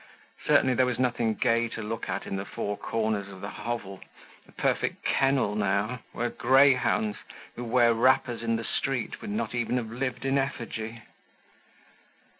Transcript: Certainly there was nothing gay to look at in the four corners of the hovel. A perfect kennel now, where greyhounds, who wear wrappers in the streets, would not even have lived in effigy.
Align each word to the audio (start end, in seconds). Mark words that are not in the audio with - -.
Certainly 0.47 0.73
there 0.73 0.87
was 0.87 0.97
nothing 0.97 1.35
gay 1.35 1.67
to 1.67 1.83
look 1.83 2.09
at 2.09 2.25
in 2.25 2.35
the 2.35 2.43
four 2.43 2.75
corners 2.75 3.27
of 3.27 3.39
the 3.39 3.51
hovel. 3.51 3.99
A 4.47 4.51
perfect 4.51 5.05
kennel 5.05 5.53
now, 5.55 5.99
where 6.11 6.31
greyhounds, 6.31 7.19
who 7.55 7.63
wear 7.63 7.93
wrappers 7.93 8.41
in 8.41 8.55
the 8.55 8.63
streets, 8.63 9.21
would 9.21 9.29
not 9.29 9.53
even 9.53 9.77
have 9.77 9.91
lived 9.91 10.25
in 10.25 10.39
effigy. 10.39 11.03